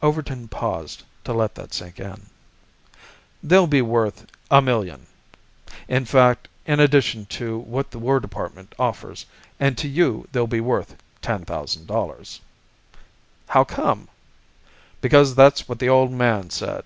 [0.00, 2.26] Overton paused, to let that sink in.
[3.42, 5.08] "They'll be worth a million,
[5.88, 9.26] in fact, in addition to what the War Department offers.
[9.58, 12.40] And to you they'll be worth ten thousand dollars."
[13.48, 14.06] "How come?"
[15.00, 16.84] "Because that's what the Old Man said."